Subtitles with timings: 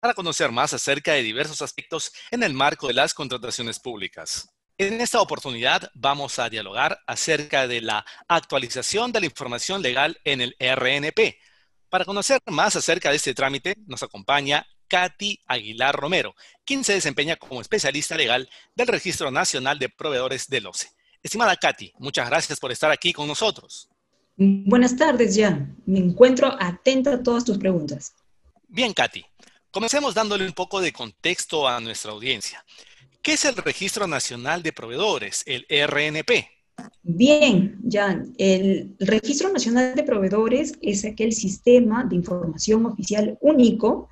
[0.00, 4.48] para conocer más acerca de diversos aspectos en el marco de las contrataciones públicas.
[4.78, 10.42] En esta oportunidad vamos a dialogar acerca de la actualización de la información legal en
[10.42, 11.38] el RNP.
[11.88, 17.36] Para conocer más acerca de este trámite, nos acompaña Katy Aguilar Romero, quien se desempeña
[17.36, 20.90] como especialista legal del Registro Nacional de Proveedores del OCE.
[21.22, 23.88] Estimada Katy, muchas gracias por estar aquí con nosotros.
[24.36, 25.74] Buenas tardes, Jan.
[25.86, 28.14] Me encuentro atenta a todas tus preguntas.
[28.68, 29.24] Bien, Katy.
[29.76, 32.64] Comencemos dándole un poco de contexto a nuestra audiencia.
[33.20, 36.30] ¿Qué es el Registro Nacional de Proveedores, el RNP?
[37.02, 44.08] Bien, Jan, el Registro Nacional de Proveedores es aquel sistema de información oficial único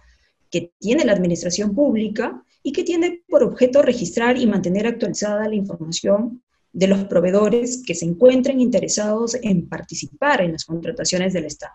[0.51, 5.55] que tiene la administración pública y que tiene por objeto registrar y mantener actualizada la
[5.55, 6.43] información
[6.75, 11.73] de los proveedores que se encuentren interesados en participar en las contrataciones del Estado.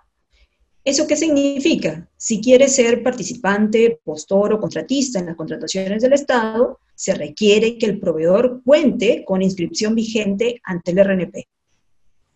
[0.89, 2.09] ¿Eso qué significa?
[2.17, 7.85] Si quieres ser participante, postor o contratista en las contrataciones del Estado, se requiere que
[7.85, 11.47] el proveedor cuente con inscripción vigente ante el RNP.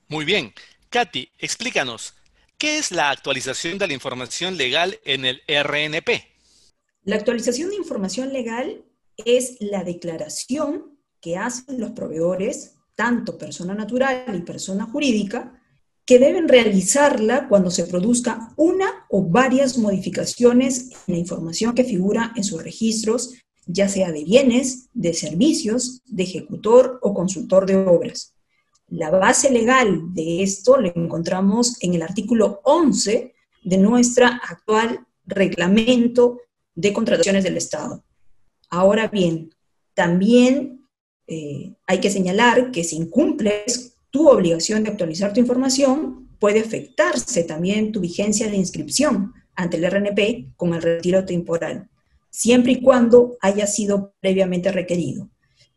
[0.07, 0.53] Muy bien.
[0.91, 2.13] Katy, explícanos,
[2.59, 6.09] ¿qué es la actualización de la información legal en el RNP?
[7.05, 8.85] La actualización de información legal
[9.17, 15.59] es la declaración que hacen los proveedores, tanto persona natural y persona jurídica,
[16.05, 22.33] que deben realizarla cuando se produzca una o varias modificaciones en la información que figura
[22.35, 28.33] en sus registros, ya sea de bienes, de servicios, de ejecutor o consultor de obras.
[28.89, 33.33] La base legal de esto lo encontramos en el artículo 11
[33.63, 36.41] de nuestra actual reglamento
[36.75, 38.03] de contrataciones del Estado.
[38.69, 39.55] Ahora bien,
[39.93, 40.85] también
[41.27, 47.43] eh, hay que señalar que si incumples tu obligación de actualizar tu información puede afectarse
[47.45, 51.89] también tu vigencia de inscripción ante el RNP con el retiro temporal,
[52.29, 55.29] siempre y cuando haya sido previamente requerido.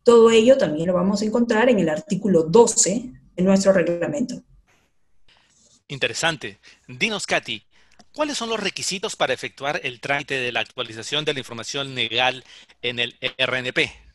[0.03, 4.43] Todo ello también lo vamos a encontrar en el artículo 12 de nuestro reglamento.
[5.87, 6.59] Interesante.
[6.87, 7.63] Dinos, Katy,
[8.13, 12.43] ¿cuáles son los requisitos para efectuar el trámite de la actualización de la información legal
[12.83, 14.06] en el RNP?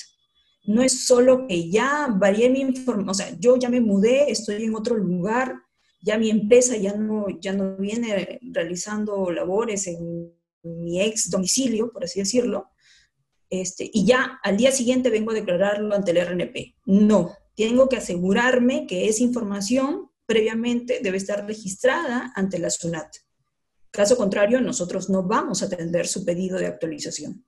[0.66, 4.64] No es solo que ya varié mi información, o sea, yo ya me mudé, estoy
[4.64, 5.56] en otro lugar,
[6.02, 10.32] ya mi empresa ya no, ya no viene realizando labores en
[10.64, 12.70] mi ex domicilio, por así decirlo,
[13.50, 16.76] este, y ya al día siguiente vengo a declararlo ante el RNP.
[16.86, 23.16] No, tengo que asegurarme que esa información previamente debe estar registrada ante la SUNAT.
[23.90, 27.44] Caso contrario, nosotros no vamos a atender su pedido de actualización.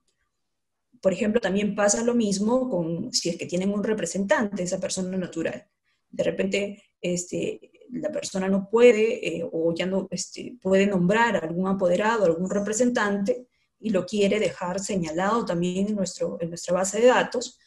[1.00, 5.16] Por ejemplo, también pasa lo mismo con si es que tienen un representante, esa persona
[5.16, 5.64] natural.
[6.10, 11.46] De repente, este, la persona no puede eh, o ya no este, puede nombrar a
[11.46, 13.46] algún apoderado, algún representante
[13.78, 17.60] y lo quiere dejar señalado también en, nuestro, en nuestra base de datos,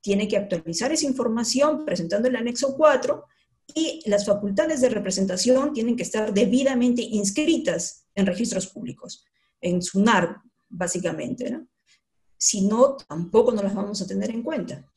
[0.00, 3.26] tiene que actualizar esa información presentando el anexo 4
[3.74, 9.24] y las facultades de representación tienen que estar debidamente inscritas en registros públicos,
[9.60, 11.60] en SUNAR, básicamente.
[12.38, 14.90] Si no, tampoco nos las vamos a tener en cuenta.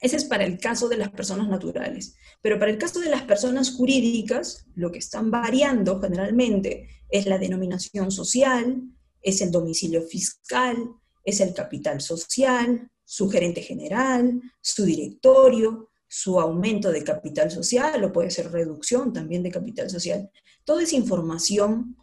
[0.00, 2.14] Ese es para el caso de las personas naturales.
[2.42, 7.38] Pero para el caso de las personas jurídicas, lo que están variando generalmente es la
[7.38, 8.82] denominación social,
[9.22, 10.76] es el domicilio fiscal,
[11.24, 18.12] es el capital social, su gerente general, su directorio, su aumento de capital social o
[18.12, 20.30] puede ser reducción también de capital social.
[20.62, 21.96] Toda esa información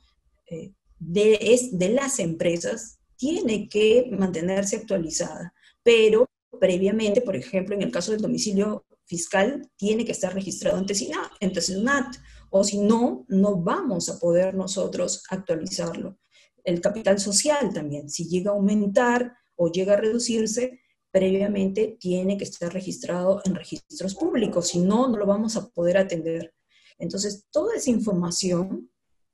[0.48, 6.28] eh, de, las empresas tiene que mantenerse actualizada, pero
[6.60, 12.18] previamente, por ejemplo, en el caso del domicilio fiscal, tiene que estar registrado ante SUNAT,
[12.50, 16.18] o si no, no vamos a poder nosotros actualizarlo.
[16.66, 20.81] El capital social también, si llega a aumentar o llega a reducirse,
[21.12, 25.98] previamente tiene que estar registrado en registros públicos, si no, no lo vamos a poder
[25.98, 26.54] atender.
[26.98, 28.90] Entonces, toda esa información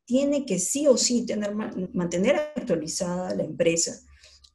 [0.05, 1.53] tiene que sí o sí tener,
[1.93, 3.99] mantener actualizada la empresa.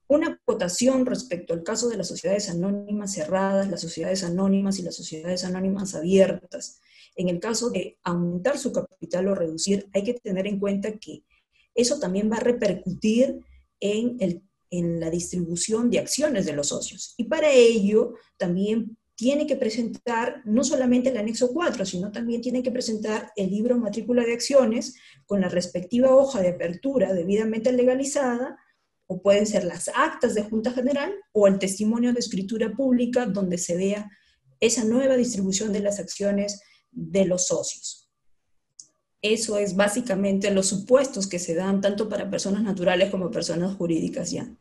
[0.09, 4.97] Una acotación respecto al caso de las sociedades anónimas cerradas, las sociedades anónimas y las
[4.97, 6.81] sociedades anónimas abiertas.
[7.15, 11.25] En el caso de aumentar su capital o reducir, hay que tener en cuenta que
[11.75, 13.41] eso también va a repercutir
[13.81, 14.43] en el
[14.73, 17.15] en la distribución de acciones de los socios.
[17.19, 22.63] Y para ello también tiene que presentar no solamente el anexo 4, sino también tiene
[22.63, 24.97] que presentar el libro matrícula de acciones
[25.27, 28.57] con la respectiva hoja de apertura debidamente legalizada,
[29.07, 33.59] o pueden ser las actas de Junta General o el testimonio de escritura pública donde
[33.59, 34.11] se vea
[34.59, 38.11] esa nueva distribución de las acciones de los socios.
[39.21, 44.31] Eso es básicamente los supuestos que se dan tanto para personas naturales como personas jurídicas
[44.31, 44.57] ya.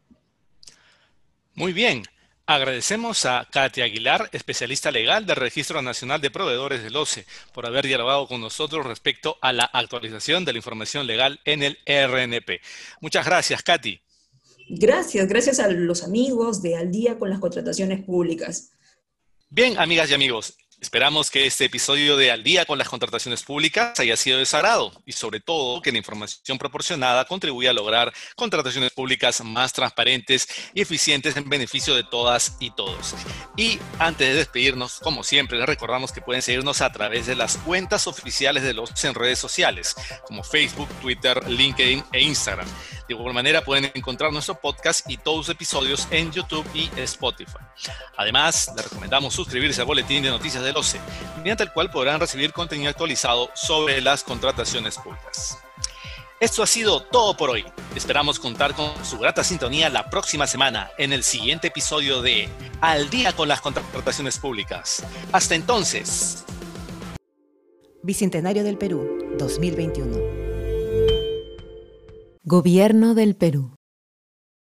[1.56, 2.04] Muy bien.
[2.46, 7.86] Agradecemos a Katia Aguilar, especialista legal del Registro Nacional de Proveedores del OCE, por haber
[7.86, 12.60] dialogado con nosotros respecto a la actualización de la información legal en el RNP.
[13.00, 14.02] Muchas gracias, Katy.
[14.68, 18.72] Gracias, gracias a los amigos de Al día con las contrataciones públicas.
[19.50, 24.00] Bien, amigas y amigos, Esperamos que este episodio de Al día con las contrataciones públicas
[24.00, 28.92] haya sido de sagrado y sobre todo que la información proporcionada contribuya a lograr contrataciones
[28.92, 33.14] públicas más transparentes y eficientes en beneficio de todas y todos.
[33.56, 37.58] Y antes de despedirnos, como siempre, les recordamos que pueden seguirnos a través de las
[37.58, 39.96] cuentas oficiales de los en redes sociales,
[40.26, 42.68] como Facebook, Twitter, LinkedIn e Instagram.
[43.12, 47.58] De igual manera pueden encontrar nuestro podcast y todos los episodios en YouTube y Spotify.
[48.16, 51.02] Además, les recomendamos suscribirse al boletín de noticias del OCE,
[51.40, 55.58] mediante el cual podrán recibir contenido actualizado sobre las contrataciones públicas.
[56.40, 57.66] Esto ha sido todo por hoy.
[57.98, 62.48] Esperamos contar con su grata sintonía la próxima semana en el siguiente episodio de
[62.80, 65.04] Al día con las contrataciones públicas.
[65.34, 66.46] Hasta entonces.
[68.04, 70.51] Bicentenario del Perú, 2021.
[72.52, 73.81] Gobierno del Perú.